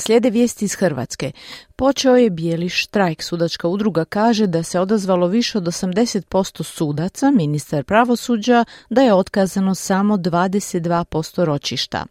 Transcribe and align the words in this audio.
Slijede 0.00 0.30
vijesti 0.30 0.64
iz 0.64 0.74
Hrvatske. 0.74 1.32
Počeo 1.76 2.16
je 2.16 2.30
bijeli 2.30 2.68
štrajk. 2.68 3.22
Sudačka 3.22 3.68
udruga 3.68 4.04
kaže 4.04 4.46
da 4.46 4.62
se 4.62 4.80
odazvalo 4.80 5.26
više 5.26 5.58
od 5.58 5.64
80% 5.64 6.62
sudaca, 6.62 7.30
ministar 7.30 7.84
pravosuđa, 7.84 8.64
da 8.90 9.02
je 9.02 9.14
otkazano 9.14 9.74
samo 9.74 10.16
22% 10.16 11.44
ročišta. 11.44 12.06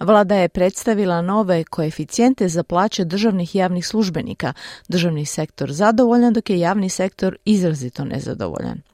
Vlada 0.00 0.36
je 0.36 0.48
predstavila 0.48 1.22
nove 1.22 1.64
koeficijente 1.64 2.48
za 2.48 2.62
plaće 2.62 3.04
državnih 3.04 3.54
javnih 3.54 3.86
službenika. 3.86 4.52
Državni 4.88 5.26
sektor 5.26 5.72
zadovoljan, 5.72 6.32
dok 6.32 6.50
je 6.50 6.58
javni 6.58 6.88
sektor 6.88 7.36
izrazito 7.44 8.04
nezadovoljan. 8.04 8.91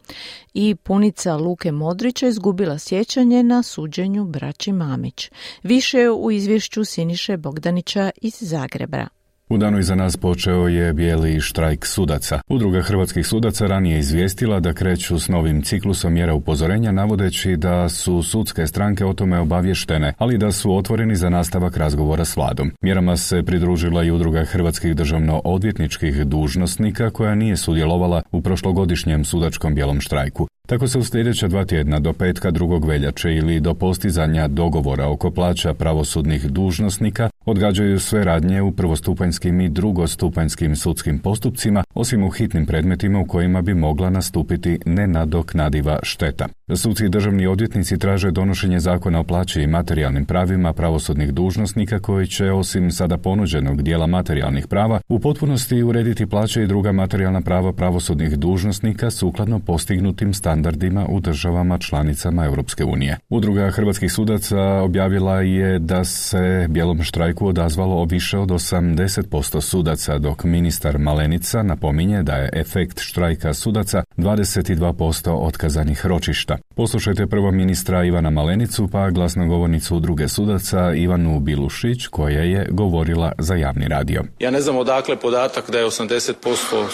I 0.55 0.75
punica 0.75 1.37
Luke 1.37 1.73
Modrića 1.73 2.27
izgubila 2.27 2.79
sjećanje 2.79 3.43
na 3.43 3.63
suđenju 3.63 4.25
braći 4.25 4.73
Mamić. 4.73 5.31
Više 5.63 6.11
u 6.11 6.31
izvješću 6.31 6.85
Siniše 6.85 7.37
Bogdanića 7.37 8.11
iz 8.17 8.35
Zagreba. 8.41 9.18
U 9.51 9.59
danu 9.59 9.79
iza 9.79 9.95
nas 9.95 10.17
počeo 10.17 10.69
je 10.69 10.93
bijeli 10.93 11.41
štrajk 11.41 11.87
sudaca. 11.87 12.41
Udruga 12.49 12.83
hrvatskih 12.83 13.27
sudaca 13.27 13.67
ranije 13.67 13.99
izvijestila 13.99 14.61
da 14.61 14.73
kreću 14.73 15.19
s 15.19 15.29
novim 15.29 15.63
ciklusom 15.63 16.13
mjera 16.13 16.35
upozorenja 16.35 16.93
navodeći 16.93 17.57
da 17.57 17.89
su 17.89 18.23
sudske 18.23 18.67
stranke 18.67 19.05
o 19.05 19.13
tome 19.13 19.39
obavještene, 19.39 20.15
ali 20.19 20.39
da 20.39 20.53
su 20.53 20.77
otvoreni 20.77 21.17
za 21.17 21.29
nastavak 21.29 21.77
razgovora 21.77 22.25
s 22.25 22.37
vladom. 22.37 22.73
Mjerama 22.83 23.17
se 23.17 23.43
pridružila 23.43 24.05
i 24.05 24.11
udruga 24.11 24.45
hrvatskih 24.45 24.97
državno 24.97 25.41
odvjetničkih 25.45 26.27
dužnosnika 26.27 27.11
koja 27.11 27.35
nije 27.35 27.57
sudjelovala 27.57 28.23
u 28.33 28.43
prošlogodišnjem 28.43 29.25
sudačkom 29.25 29.75
bijelom 29.75 30.01
štrajku. 30.01 30.48
Tako 30.69 30.89
se 30.89 30.99
u 30.99 31.05
sljedeća 31.05 31.49
dva 31.49 31.65
tjedna 31.65 32.01
do 32.01 32.13
petka 32.13 32.51
drugog 32.51 32.85
veljače 32.85 33.35
ili 33.35 33.61
do 33.61 33.75
postizanja 33.75 34.49
dogovora 34.49 35.09
oko 35.09 35.31
plaća 35.31 35.75
pravosudnih 35.75 36.47
dužnosnika 36.47 37.31
odgađaju 37.47 38.01
sve 38.01 38.25
radnje 38.25 38.63
u 38.63 38.73
prvostupanjskim 38.73 39.61
i 39.61 39.69
drugostupanjskim 39.69 40.77
sudskim 40.77 41.19
postupcima, 41.19 41.85
osim 41.95 42.25
u 42.25 42.31
hitnim 42.31 42.67
predmetima 42.67 43.21
u 43.21 43.27
kojima 43.27 43.63
bi 43.63 43.75
mogla 43.75 44.11
nastupiti 44.11 44.79
nenadoknadiva 44.87 45.99
šteta. 46.03 46.47
Suci 46.77 47.09
državni 47.09 47.47
odvjetnici 47.47 47.99
traže 47.99 48.31
donošenje 48.31 48.81
zakona 48.81 49.21
o 49.21 49.25
plaći 49.25 49.63
i 49.63 49.67
materijalnim 49.67 50.25
pravima 50.25 50.73
pravosudnih 50.73 51.33
dužnosnika 51.33 51.99
koji 52.01 52.27
će, 52.27 52.53
osim 52.53 52.91
sada 52.91 53.19
ponuđenog 53.19 53.83
dijela 53.83 54.07
materijalnih 54.07 54.67
prava, 54.67 55.01
u 55.09 55.19
potpunosti 55.19 55.83
urediti 55.83 56.27
plaće 56.27 56.63
i 56.63 56.67
druga 56.67 56.93
materijalna 56.93 57.41
prava 57.41 57.73
pravosudnih 57.73 58.39
dužnosnika 58.39 59.11
sukladno 59.11 59.59
postignutim 59.59 60.35
standardima 60.59 61.07
u 61.09 61.21
državama 61.21 61.79
članicama 61.79 62.45
Europske 62.45 62.85
unije. 62.85 63.19
Udruga 63.29 63.71
hrvatskih 63.71 64.13
sudaca 64.13 64.61
objavila 64.61 65.41
je 65.41 65.79
da 65.79 66.05
se 66.05 66.67
bijelom 66.69 67.03
štrajku 67.03 67.47
odazvalo 67.47 68.05
više 68.05 68.39
od 68.39 68.49
80% 68.49 69.61
sudaca, 69.61 70.19
dok 70.19 70.45
ministar 70.45 70.99
Malenica 70.99 71.63
napominje 71.63 72.23
da 72.23 72.33
je 72.33 72.51
efekt 72.53 73.01
štrajka 73.01 73.55
sudaca 73.55 74.03
22% 74.17 75.31
otkazanih 75.31 76.07
ročišta. 76.07 76.59
Poslušajte 76.75 77.27
prvo 77.27 77.51
ministra 77.51 78.05
Ivana 78.05 78.31
Malenicu 78.31 78.89
pa 78.93 79.11
glasnogovornicu 79.11 80.01
druge 80.01 80.29
sudaca 80.29 80.95
Ivanu 80.95 81.41
Bilušić 81.41 82.07
koja 82.07 82.41
je 82.41 82.67
govorila 82.71 83.33
za 83.39 83.55
javni 83.55 83.89
radio. 83.89 84.23
Ja 84.39 84.51
ne 84.51 84.61
znam 84.61 84.77
odakle 84.77 85.17
podatak 85.17 85.71
da 85.71 85.79
je 85.79 85.87
80% 85.87 86.33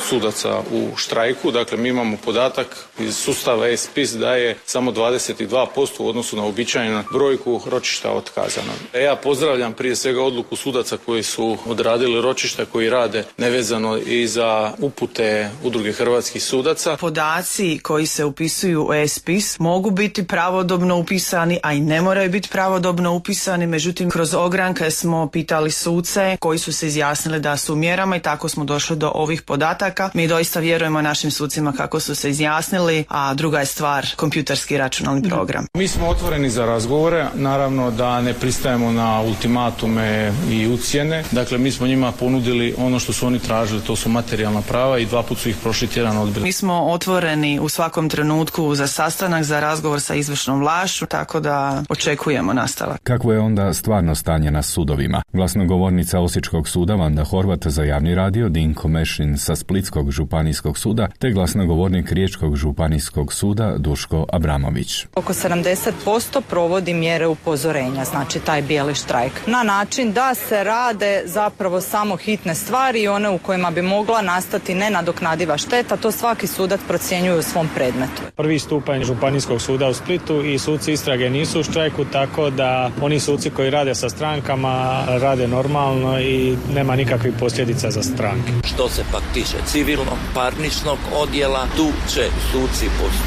sudaca 0.09 0.59
u 0.73 0.97
štrajku, 0.97 1.51
dakle 1.51 1.79
mi 1.79 1.89
imamo 1.89 2.17
podatak 2.25 2.67
iz 2.99 3.17
sustava 3.17 3.54
ESPIS 3.63 4.13
da 4.13 4.35
je 4.35 4.57
samo 4.67 4.93
22% 4.93 5.91
u 5.99 6.09
odnosu 6.09 6.37
na 6.37 6.45
običajnu 6.45 7.05
brojku 7.13 7.61
ročišta 7.67 8.13
otkazano. 8.13 8.73
E, 8.93 9.03
ja 9.03 9.17
pozdravljam 9.17 9.73
prije 9.73 9.97
svega 9.97 10.23
odluku 10.23 10.57
sudaca 10.57 10.97
koji 10.97 11.23
su 11.23 11.57
odradili 11.67 12.21
ročišta 12.21 12.65
koji 12.65 12.91
rade 12.91 13.25
nevezano 13.39 13.97
i 13.97 14.27
za 14.27 14.73
upute 14.79 15.51
udruge 15.63 15.93
hrvatskih 15.93 16.43
sudaca. 16.43 16.97
Podaci 16.97 17.79
koji 17.83 18.07
se 18.07 18.25
upisuju 18.25 18.87
u 18.89 18.95
ESPIS 18.95 19.59
mogu 19.59 19.91
biti 19.91 20.27
pravodobno 20.27 20.99
upisani, 20.99 21.61
a 21.63 21.73
i 21.73 21.81
ne 21.81 22.01
moraju 22.01 22.31
biti 22.31 22.49
pravodobno 22.49 23.15
upisani, 23.15 23.67
međutim 23.67 24.11
kroz 24.11 24.35
ogranke 24.35 24.91
smo 24.91 25.29
pitali 25.29 25.71
suce 25.71 26.37
koji 26.41 26.59
su 26.59 26.73
se 26.73 26.87
izjasnili 26.87 27.41
da 27.41 27.57
su 27.57 27.77
mjerama 27.77 28.17
i 28.17 28.21
tako 28.21 28.49
smo 28.49 28.65
došli 28.65 28.97
do 28.97 29.13
ovih 29.15 29.43
podataka. 29.43 30.11
Mi 30.15 30.29
doista 30.29 30.61
vjerujemo 30.61 31.03
našim 31.03 31.31
sucima 31.31 31.73
kako 31.73 32.01
su 32.01 32.15
se 32.15 32.31
izjasnili, 32.31 33.05
a 33.09 33.35
druga 33.45 33.61
je 33.61 33.67
stvar 33.67 34.07
kompjuterski 34.17 34.79
računalni 34.79 35.29
program. 35.29 35.67
Mi 35.75 35.89
smo 35.89 36.09
otvoreni 36.09 36.51
za 36.51 36.67
razgovore, 36.67 37.27
naravno 37.35 37.91
da 37.91 38.21
ne 38.21 38.35
pristajemo 38.35 38.93
na 38.93 39.21
ultimatume 39.21 40.33
i 40.51 40.67
ucijene. 40.67 41.25
Dakle, 41.33 41.59
mi 41.59 41.71
smo 41.71 41.87
njima 41.87 42.13
ponudili 42.13 42.75
ono 42.79 42.99
što 42.99 43.13
su 43.13 43.27
oni 43.27 43.39
tražili, 43.39 43.81
to 43.81 43.97
su 43.97 44.09
materijalna 44.09 44.63
prava 44.63 44.99
i 44.99 45.07
dva 45.07 45.23
put 45.23 45.39
su 45.39 45.49
ih 45.49 45.57
prošli 45.63 45.89
tjedan 45.89 46.17
odbili. 46.17 46.45
Mi 46.45 46.53
smo 46.53 46.85
otvoreni 46.85 47.59
u 47.61 47.69
svakom 47.69 48.09
trenutku 48.09 48.75
za 48.75 48.87
sastanak 48.87 49.45
za 49.45 49.61
razgovor 49.61 50.01
sa 50.01 50.15
izvršnom 50.15 50.61
vlašću, 50.61 51.07
tako 51.07 51.41
da 51.41 51.83
očekujemo 51.89 52.53
nastavak. 52.53 53.01
Kakvo 53.03 53.33
je 53.33 53.41
onda 53.41 53.75
stvarno 53.75 54.15
stanje 54.15 54.51
na 54.51 54.63
sudovima? 54.63 55.23
Glasnogovornica 55.33 56.21
Osječkog 56.21 56.69
suda 56.69 56.95
Vanda 56.95 57.25
Horvat 57.25 57.67
za 57.67 57.83
javni 57.83 58.15
radio, 58.15 58.49
Dinko 58.49 58.89
Mešin 58.89 59.39
sa 59.39 59.57
Splitskog 59.57 60.11
županijskog 60.11 60.79
suda, 60.79 61.09
te 61.19 61.31
glasnogovornik 61.31 62.13
Riječkog 62.13 62.57
županijskog 62.57 63.34
suda 63.35 63.75
Duško 63.79 64.27
Abramović. 64.33 65.07
Oko 65.15 65.33
70% 65.33 66.41
provodi 66.51 66.95
mjere 66.95 67.27
upozorenja, 67.27 68.05
znači 68.05 68.41
taj 68.41 68.63
bijeli 68.63 68.95
štrajk, 68.95 69.33
na 69.47 69.63
način 69.63 70.13
da 70.13 70.35
se 70.35 70.65
rade 70.65 71.23
zapravo 71.25 71.81
samo 71.81 72.17
hitne 72.17 72.55
stvari 72.55 73.03
i 73.03 73.09
one 73.09 73.31
u 73.31 73.39
kojima 73.39 73.71
bi 73.71 73.83
mogla 73.83 74.23
nastati 74.23 74.75
nenadoknadiva 74.75 75.59
šteta, 75.59 75.97
to 75.97 76.11
svaki 76.11 76.47
sudac 76.47 76.81
procjenjuje 76.89 77.39
u 77.39 77.43
svom 77.43 77.69
predmetu. 77.75 78.23
Prvi 78.37 78.59
stupanj 78.59 79.05
županijskog 79.05 79.61
suda 79.61 79.89
u 79.89 79.95
Splitu 79.95 80.43
i 80.45 80.59
suci 80.59 80.93
istrage 80.93 81.31
nisu 81.31 81.61
u 81.61 81.63
štrajku, 81.63 82.05
tako 82.05 82.51
da 82.51 82.91
oni 83.01 83.21
suci 83.21 83.51
koji 83.51 83.71
rade 83.71 83.95
sa 83.95 84.09
strankama 84.09 85.05
rade 85.09 85.49
normalno 85.49 86.21
i 86.21 86.57
nema 86.75 86.97
nikakvih 86.97 87.35
posljedica 87.41 87.91
za 87.91 88.03
stranke. 88.03 88.53
Što 88.65 88.89
se 88.89 89.03
pak 89.13 89.23
tiče 89.35 89.57
civilnog 89.67 90.19
parničnog 90.35 90.99
odjela, 91.15 91.67
tu 91.77 91.89
će 92.15 92.23
suci 92.53 92.87
postupati 93.01 93.24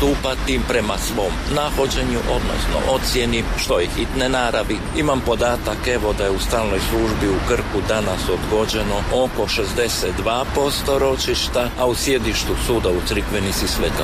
prema 0.67 0.97
svom 0.97 1.33
nahođenju, 1.55 2.19
odnosno 2.19 2.77
ocjeni 2.95 3.43
što 3.57 3.79
ih 3.79 3.89
hitne 3.95 4.29
naravi. 4.29 4.77
Imam 4.97 5.21
podatak 5.25 5.87
evo 5.87 6.13
da 6.17 6.23
je 6.23 6.31
u 6.31 6.39
stalnoj 6.39 6.79
službi 6.89 7.27
u 7.27 7.47
Krku 7.47 7.87
danas 7.87 8.21
odgođeno 8.29 8.97
oko 9.13 9.47
62% 9.47 10.97
ročišta, 10.97 11.69
a 11.79 11.85
u 11.85 11.95
sjedištu 11.95 12.53
suda 12.67 12.89
u 12.89 13.01
Crikvenici 13.07 13.67
svega 13.67 14.03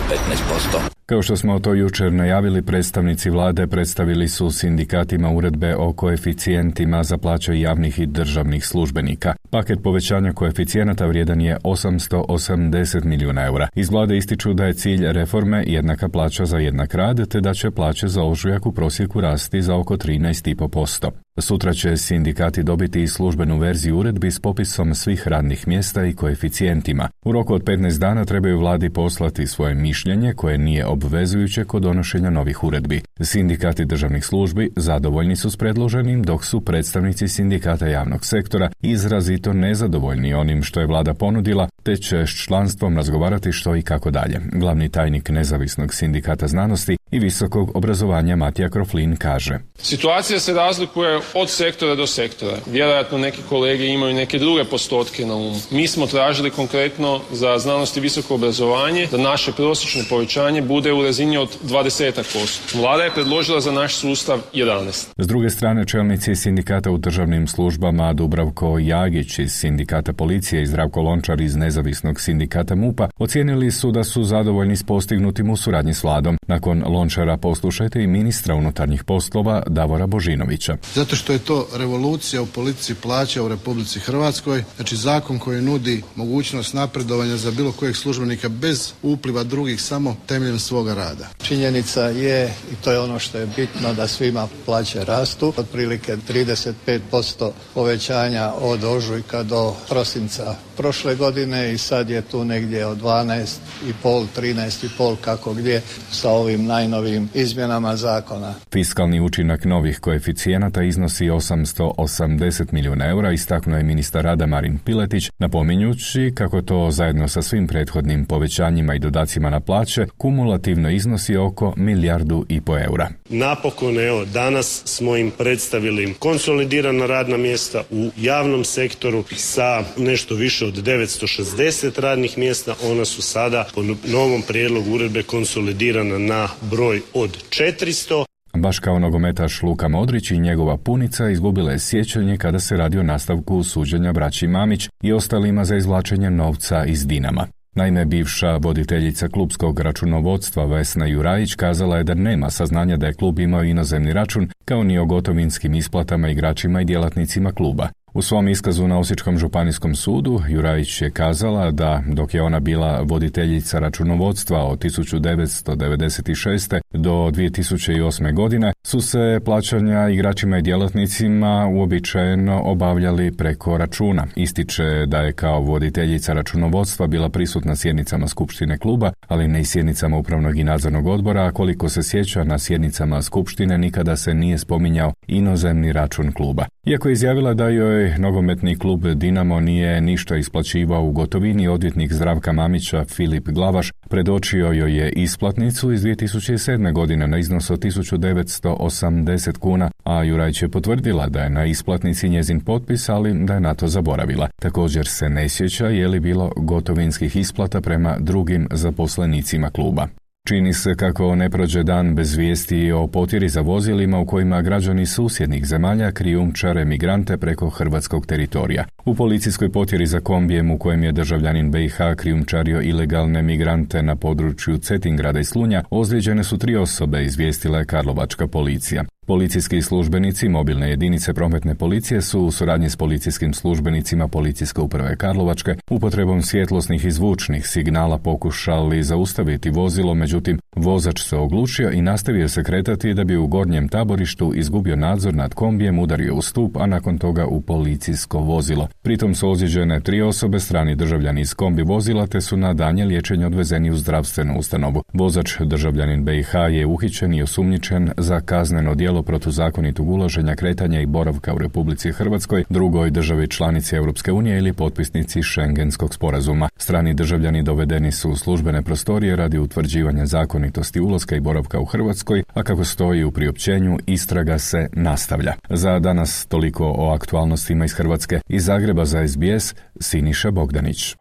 15%. 0.77 0.92
Kao 1.05 1.21
što 1.21 1.35
smo 1.35 1.59
to 1.59 1.73
jučer 1.73 2.13
najavili, 2.13 2.61
predstavnici 2.61 3.29
vlade 3.29 3.67
predstavili 3.67 4.27
su 4.27 4.51
sindikatima 4.51 5.31
uredbe 5.31 5.75
o 5.75 5.93
koeficijentima 5.93 7.03
za 7.03 7.17
plaće 7.17 7.59
javnih 7.59 7.99
i 7.99 8.05
državnih 8.05 8.65
službenika. 8.65 9.33
Paket 9.49 9.79
povećanja 9.83 10.33
koeficijenata 10.33 11.05
vrijedan 11.05 11.41
je 11.41 11.57
880 11.63 13.05
milijuna 13.05 13.45
eura. 13.45 13.67
Iz 13.75 13.89
vlade 13.89 14.17
ističu 14.17 14.53
da 14.53 14.65
je 14.65 14.73
cilj 14.73 15.11
reforme 15.11 15.63
jednaka 15.67 16.09
plaća 16.09 16.45
za 16.45 16.57
jednak 16.57 16.93
rad, 16.93 17.27
te 17.29 17.41
da 17.41 17.53
će 17.53 17.71
plaće 17.71 18.07
za 18.07 18.23
ožujak 18.23 18.65
u 18.65 18.71
prosjeku 18.71 19.21
rasti 19.21 19.61
za 19.61 19.75
oko 19.75 19.97
13,5%. 19.97 21.11
Sutra 21.37 21.73
će 21.73 21.97
sindikati 21.97 22.63
dobiti 22.63 23.03
i 23.03 23.07
službenu 23.07 23.57
verziju 23.57 23.97
uredbi 23.97 24.31
s 24.31 24.39
popisom 24.39 24.95
svih 24.95 25.27
radnih 25.27 25.67
mjesta 25.67 26.05
i 26.05 26.13
koeficijentima. 26.13 27.09
U 27.25 27.31
roku 27.31 27.53
od 27.53 27.63
15 27.63 27.99
dana 27.99 28.25
trebaju 28.25 28.59
vladi 28.59 28.89
poslati 28.89 29.47
svoje 29.47 29.75
mišljenje 29.75 30.33
koje 30.33 30.57
nije 30.57 30.85
obvezujuće 30.85 31.63
kod 31.63 31.81
donošenja 31.81 32.29
novih 32.29 32.63
uredbi. 32.63 33.01
Sindikati 33.21 33.85
državnih 33.85 34.25
službi 34.25 34.71
zadovoljni 34.75 35.35
su 35.35 35.49
s 35.49 35.57
predloženim, 35.57 36.23
dok 36.23 36.45
su 36.45 36.61
predstavnici 36.61 37.27
sindikata 37.27 37.87
javnog 37.87 38.25
sektora 38.25 38.69
izrazito 38.81 39.53
nezadovoljni 39.53 40.33
onim 40.33 40.63
što 40.63 40.79
je 40.79 40.87
vlada 40.87 41.13
ponudila, 41.13 41.69
te 41.83 41.97
će 41.97 42.17
s 42.27 42.45
članstvom 42.45 42.97
razgovarati 42.97 43.51
što 43.51 43.75
i 43.75 43.81
kako 43.81 44.11
dalje. 44.11 44.41
Glavni 44.51 44.89
tajnik 44.89 45.29
nezavisnog 45.29 45.93
sindikata 45.93 46.47
znanosti 46.47 46.97
i 47.11 47.19
visokog 47.19 47.71
obrazovanja 47.75 48.35
Matija 48.35 48.69
Kroflin 48.69 49.15
kaže. 49.15 49.59
Situacija 49.77 50.39
se 50.39 50.53
razlikuje 50.53 51.19
od 51.33 51.49
sektora 51.49 51.95
do 51.95 52.07
sektora. 52.07 52.57
Vjerojatno 52.71 53.17
neki 53.17 53.41
kolege 53.49 53.85
imaju 53.85 54.13
neke 54.13 54.39
druge 54.39 54.63
postotke 54.63 55.25
na 55.25 55.35
umu. 55.35 55.59
Mi 55.71 55.87
smo 55.87 56.07
tražili 56.07 56.49
konkretno 56.49 57.21
za 57.31 57.59
znanost 57.59 57.97
i 57.97 57.99
visoko 57.99 58.35
obrazovanje 58.35 59.07
da 59.11 59.17
naše 59.17 59.51
prosječne 59.51 60.03
povećanje 60.09 60.61
bude 60.61 60.93
u 60.93 61.03
razini 61.03 61.37
od 61.37 61.57
20%. 61.63 62.77
Vlada 62.81 63.03
je 63.03 63.13
predložila 63.13 63.61
za 63.61 63.71
naš 63.71 63.95
sustav 63.95 64.39
11. 64.53 65.07
S 65.17 65.27
druge 65.27 65.49
strane, 65.49 65.85
čelnici 65.85 66.35
sindikata 66.35 66.91
u 66.91 66.97
državnim 66.97 67.47
službama 67.47 68.13
Dubravko 68.13 68.79
Jagić 68.79 69.39
iz 69.39 69.51
sindikata 69.51 70.13
policije 70.13 70.61
i 70.61 70.67
Zdravko 70.67 71.01
Lončar 71.01 71.41
iz 71.41 71.55
nezavisnog 71.55 71.72
sindikata 72.17 72.75
MUPA 72.75 73.09
ocijenili 73.17 73.71
su 73.71 73.91
da 73.91 74.03
su 74.03 74.23
zadovoljni 74.23 74.75
s 74.75 74.83
postignutim 74.83 75.49
u 75.49 75.57
suradnji 75.57 75.93
s 75.93 76.03
vladom. 76.03 76.37
Nakon 76.47 76.83
Lončara 76.87 77.37
poslušajte 77.37 78.03
i 78.03 78.07
ministra 78.07 78.55
unutarnjih 78.55 79.03
poslova 79.03 79.63
Davora 79.67 80.07
Božinovića. 80.07 80.77
Zato 80.93 81.15
što 81.15 81.33
je 81.33 81.39
to 81.39 81.67
revolucija 81.75 82.41
u 82.41 82.45
politici 82.45 82.95
plaća 82.95 83.43
u 83.43 83.47
Republici 83.47 83.99
Hrvatskoj, 83.99 84.63
znači 84.75 84.95
zakon 84.95 85.39
koji 85.39 85.61
nudi 85.61 86.01
mogućnost 86.15 86.73
napredovanja 86.73 87.37
za 87.37 87.51
bilo 87.51 87.71
kojeg 87.71 87.95
službenika 87.95 88.49
bez 88.49 88.93
upliva 89.03 89.43
drugih 89.43 89.81
samo 89.81 90.15
temeljem 90.27 90.59
svoga 90.59 90.93
rada. 90.93 91.29
Činjenica 91.43 92.01
je, 92.01 92.53
i 92.71 92.75
to 92.83 92.91
je 92.91 92.99
ono 92.99 93.19
što 93.19 93.37
je 93.37 93.47
bitno, 93.55 93.93
da 93.93 94.07
svima 94.07 94.47
plaće 94.65 95.05
rastu, 95.05 95.53
otprilike 95.57 96.17
35% 96.29 97.51
povećanja 97.73 98.51
od 98.61 98.83
ožujka 98.83 99.43
do 99.43 99.73
prosinca 99.89 100.55
prošle 100.77 101.15
godine 101.15 101.62
i 101.71 101.77
sad 101.77 102.09
je 102.09 102.21
tu 102.21 102.45
negdje 102.45 102.85
od 102.85 103.01
12,5, 103.01 104.25
13,5 104.37 105.15
kako 105.21 105.53
gdje 105.53 105.81
sa 106.11 106.29
ovim 106.29 106.65
najnovim 106.65 107.29
izmjenama 107.33 107.95
zakona. 107.95 108.53
Fiskalni 108.71 109.19
učinak 109.19 109.65
novih 109.65 109.99
koeficijenata 109.99 110.83
iznosi 110.83 111.25
880 111.25 112.73
milijuna 112.73 113.09
eura, 113.09 113.31
istaknuo 113.31 113.77
je 113.77 113.83
ministar 113.83 114.23
rada 114.23 114.45
Marin 114.45 114.77
Piletić, 114.77 115.29
napominjući 115.39 116.31
kako 116.35 116.61
to 116.61 116.91
zajedno 116.91 117.27
sa 117.27 117.41
svim 117.41 117.67
prethodnim 117.67 118.25
povećanjima 118.25 118.95
i 118.95 118.99
dodacima 118.99 119.49
na 119.49 119.59
plaće 119.59 120.05
kumulativno 120.17 120.89
iznosi 120.89 121.37
oko 121.37 121.73
milijardu 121.77 122.45
i 122.49 122.61
po 122.61 122.77
eura. 122.77 123.09
Napokon, 123.29 123.99
evo, 123.99 124.25
danas 124.25 124.81
smo 124.85 125.17
im 125.17 125.31
predstavili 125.31 126.13
konsolidirana 126.19 127.05
radna 127.05 127.37
mjesta 127.37 127.83
u 127.91 128.09
javnom 128.17 128.63
sektoru 128.63 129.23
sa 129.35 129.83
nešto 129.97 130.35
više 130.35 130.65
od 130.65 130.73
960 130.73 131.52
radnih 131.97 132.37
mjesta. 132.37 132.75
Ona 132.83 133.05
su 133.05 133.21
sada 133.21 133.67
po 133.75 133.81
novom 134.07 134.41
prijedlogu 134.47 134.91
uredbe 134.91 135.23
konsolidirana 135.23 136.17
na 136.17 136.47
broj 136.71 137.01
od 137.13 137.37
400. 137.49 138.25
Baš 138.57 138.79
kao 138.79 138.99
nogometaš 138.99 139.61
Luka 139.61 139.87
Modrić 139.87 140.31
i 140.31 140.39
njegova 140.39 140.77
punica 140.77 141.29
izgubila 141.29 141.71
je 141.71 141.79
sjećanje 141.79 142.37
kada 142.37 142.59
se 142.59 142.77
radi 142.77 142.97
o 142.97 143.03
nastavku 143.03 143.63
suđenja 143.63 144.13
braći 144.13 144.47
Mamić 144.47 144.89
i 145.03 145.13
ostalima 145.13 145.65
za 145.65 145.75
izvlačenje 145.75 146.29
novca 146.29 146.85
iz 146.85 147.07
Dinama. 147.07 147.47
Naime, 147.75 148.05
bivša 148.05 148.57
voditeljica 148.57 149.27
klubskog 149.27 149.79
računovodstva 149.79 150.65
Vesna 150.65 151.05
Jurajić 151.05 151.55
kazala 151.55 151.97
je 151.97 152.03
da 152.03 152.13
nema 152.13 152.49
saznanja 152.49 152.97
da 152.97 153.07
je 153.07 153.13
klub 153.13 153.39
imao 153.39 153.63
inozemni 153.63 154.13
račun, 154.13 154.49
kao 154.65 154.83
ni 154.83 154.99
o 154.99 155.05
gotovinskim 155.05 155.75
isplatama 155.75 156.29
igračima 156.29 156.81
i 156.81 156.85
djelatnicima 156.85 157.51
kluba. 157.51 157.89
U 158.15 158.21
svom 158.21 158.47
iskazu 158.47 158.87
na 158.87 158.99
Osječkom 158.99 159.37
županijskom 159.37 159.95
sudu 159.95 160.41
Jurajić 160.47 161.01
je 161.01 161.11
kazala 161.11 161.71
da 161.71 162.03
dok 162.07 162.33
je 162.33 162.41
ona 162.41 162.59
bila 162.59 163.01
voditeljica 163.01 163.79
računovodstva 163.79 164.63
od 164.63 164.79
1996. 164.79 166.81
do 166.93 167.11
2008. 167.11 168.33
godine 168.33 168.73
su 168.85 169.01
se 169.01 169.39
plaćanja 169.45 170.09
igračima 170.09 170.57
i 170.57 170.61
djelatnicima 170.61 171.67
uobičajeno 171.67 172.61
obavljali 172.63 173.31
preko 173.31 173.77
računa. 173.77 174.27
Ističe 174.35 175.05
da 175.07 175.17
je 175.17 175.33
kao 175.33 175.61
voditeljica 175.61 176.33
računovodstva 176.33 177.07
bila 177.07 177.29
prisutna 177.29 177.75
sjednicama 177.75 178.27
skupštine 178.27 178.77
kluba, 178.77 179.11
ali 179.27 179.47
ne 179.47 179.61
i 179.61 179.65
sjednicama 179.65 180.17
upravnog 180.17 180.57
i 180.57 180.63
nadzornog 180.63 181.07
odbora, 181.07 181.45
a 181.45 181.51
koliko 181.51 181.89
se 181.89 182.03
sjeća 182.03 182.43
na 182.43 182.59
sjednicama 182.59 183.21
skupštine 183.21 183.77
nikada 183.77 184.15
se 184.15 184.33
nije 184.33 184.57
spominjao 184.57 185.13
inozemni 185.27 185.93
račun 185.93 186.31
kluba. 186.31 186.65
Iako 186.85 187.09
je 187.09 187.13
izjavila 187.13 187.53
da 187.53 187.69
joj 187.69 188.17
nogometni 188.17 188.75
klub 188.75 189.05
Dinamo 189.07 189.59
nije 189.59 190.01
ništa 190.01 190.37
isplaćivao 190.37 191.03
u 191.03 191.11
gotovini, 191.11 191.67
odvjetnik 191.67 192.13
Zdravka 192.13 192.51
Mamića 192.51 193.05
Filip 193.05 193.49
Glavaš 193.49 193.91
predočio 194.09 194.71
joj 194.71 194.97
je 194.97 195.11
isplatnicu 195.11 195.91
iz 195.91 196.01
2007. 196.01 196.82
godine 196.91 197.27
na 197.27 197.37
iznos 197.37 197.69
od 197.69 197.79
1980 197.79 199.57
kuna, 199.57 199.91
a 200.03 200.23
Jurajć 200.23 200.61
je 200.61 200.69
potvrdila 200.69 201.27
da 201.27 201.41
je 201.41 201.49
na 201.49 201.65
isplatnici 201.65 202.29
njezin 202.29 202.59
potpis, 202.59 203.09
ali 203.09 203.45
da 203.45 203.53
je 203.53 203.59
na 203.59 203.73
to 203.73 203.87
zaboravila. 203.87 204.49
Također 204.61 205.07
se 205.07 205.29
ne 205.29 205.49
sjeća 205.49 205.87
je 205.87 206.07
li 206.07 206.19
bilo 206.19 206.51
gotovinskih 206.55 207.35
isplata 207.35 207.81
prema 207.81 208.17
drugim 208.19 208.67
zaposlenicima 208.71 209.69
kluba. 209.69 210.07
Čini 210.47 210.73
se 210.73 210.95
kako 210.95 211.35
ne 211.35 211.49
prođe 211.49 211.83
dan 211.83 212.15
bez 212.15 212.35
vijesti 212.35 212.91
o 212.91 213.07
potjeri 213.07 213.49
za 213.49 213.61
vozilima 213.61 214.19
u 214.19 214.25
kojima 214.25 214.61
građani 214.61 215.05
susjednih 215.05 215.65
zemalja 215.65 216.11
krijumčare 216.11 216.85
migrante 216.85 217.37
preko 217.37 217.69
hrvatskog 217.69 218.25
teritorija. 218.25 218.85
U 219.05 219.15
policijskoj 219.15 219.71
potjeri 219.71 220.05
za 220.05 220.19
kombijem 220.19 220.71
u 220.71 220.77
kojem 220.77 221.03
je 221.03 221.11
državljanin 221.11 221.71
BiH 221.71 221.97
krijumčario 222.17 222.81
ilegalne 222.81 223.41
migrante 223.41 224.01
na 224.01 224.15
području 224.15 224.77
Cetingrada 224.77 225.39
i 225.39 225.43
Slunja 225.43 225.83
ozlijeđene 225.89 226.43
su 226.43 226.57
tri 226.57 226.75
osobe, 226.75 227.23
izvijestila 227.23 227.77
je 227.79 227.85
Karlovačka 227.85 228.47
policija. 228.47 229.03
Policijski 229.25 229.81
službenici 229.81 230.49
mobilne 230.49 230.89
jedinice 230.89 231.33
prometne 231.33 231.75
policije 231.75 232.21
su 232.21 232.41
u 232.41 232.51
suradnji 232.51 232.89
s 232.89 232.95
policijskim 232.95 233.53
službenicima 233.53 234.27
Policijske 234.27 234.81
uprave 234.81 235.17
Karlovačke 235.17 235.75
upotrebom 235.89 236.41
svjetlosnih 236.41 237.05
i 237.05 237.11
zvučnih 237.11 237.67
signala 237.67 238.17
pokušali 238.17 239.03
zaustaviti 239.03 239.69
vozilo, 239.69 240.13
međutim 240.13 240.59
vozač 240.75 241.21
se 241.21 241.37
oglušio 241.37 241.91
i 241.91 242.01
nastavio 242.01 242.47
se 242.47 242.63
kretati 242.63 243.13
da 243.13 243.23
bi 243.23 243.37
u 243.37 243.47
gornjem 243.47 243.87
taborištu 243.87 244.53
izgubio 244.55 244.95
nadzor 244.95 245.33
nad 245.35 245.53
kombijem, 245.53 245.99
udario 245.99 246.35
u 246.35 246.41
stup, 246.41 246.77
a 246.77 246.85
nakon 246.85 247.17
toga 247.17 247.45
u 247.45 247.61
policijsko 247.61 248.39
vozilo. 248.39 248.87
Pritom 249.01 249.35
su 249.35 249.49
ozlijeđene 249.49 249.99
tri 249.99 250.21
osobe, 250.21 250.59
strani 250.59 250.95
državljani 250.95 251.41
iz 251.41 251.53
kombi 251.53 251.83
vozila, 251.83 252.27
te 252.27 252.41
su 252.41 252.57
na 252.57 252.73
danje 252.73 253.05
liječenje 253.05 253.45
odvezeni 253.45 253.91
u 253.91 253.95
zdravstvenu 253.95 254.59
ustanovu. 254.59 255.03
Vozač 255.13 255.59
državljanin 255.59 256.25
BiH 256.25 256.53
je 256.71 256.85
uhićen 256.85 257.33
i 257.33 257.43
osumnjičen 257.43 258.11
za 258.17 258.39
kazneno 258.39 258.95
djelo 258.95 259.21
protuzakonitog 259.21 260.09
ulaženja, 260.09 260.55
kretanja 260.55 261.01
i 261.01 261.05
boravka 261.05 261.53
u 261.53 261.57
Republici 261.57 262.11
Hrvatskoj, 262.11 262.63
drugoj 262.69 263.09
državi 263.09 263.47
članici 263.47 263.95
Europske 263.95 264.31
unije 264.31 264.57
ili 264.57 264.73
potpisnici 264.73 265.43
Schengenskog 265.43 266.13
sporazuma. 266.13 266.69
Strani 266.77 267.13
državljani 267.13 267.63
dovedeni 267.63 268.11
su 268.11 268.29
u 268.29 268.35
službene 268.35 268.81
prostorije 268.81 269.35
radi 269.35 269.59
utvrđivanja 269.59 270.25
zakonitosti 270.63 270.99
ulaska 270.99 271.35
i 271.35 271.39
boravka 271.39 271.79
u 271.79 271.85
Hrvatskoj, 271.85 272.43
a 272.53 272.63
kako 272.63 272.85
stoji 272.85 273.23
u 273.23 273.31
priopćenju, 273.31 273.97
istraga 274.05 274.59
se 274.59 274.89
nastavlja. 274.93 275.53
Za 275.69 275.99
danas 275.99 276.45
toliko 276.45 276.93
o 276.97 277.13
aktualnostima 277.13 277.85
iz 277.85 277.93
Hrvatske. 277.93 278.39
Iz 278.49 278.65
Zagreba 278.65 279.05
za 279.05 279.27
SBS, 279.27 279.75
Siniša 279.99 280.51
Bogdanić. 280.51 281.15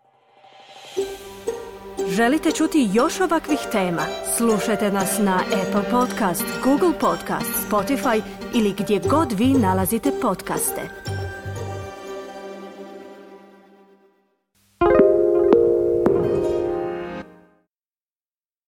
Želite 2.08 2.50
čuti 2.52 2.88
još 2.93 3.20
ovakvih 3.20 3.58
tema? 3.72 4.02
Slušajte 4.36 4.90
nas 4.93 5.19
na 5.19 5.40
Apple 5.62 5.90
Podcast, 5.90 6.44
Google 6.64 6.98
Podcast, 7.00 7.70
Spotify 7.70 8.22
ili 8.55 8.74
gdje 8.78 9.00
god 9.10 9.32
vi 9.38 9.46
nalazite 9.46 10.10
podcaste. 10.22 11.01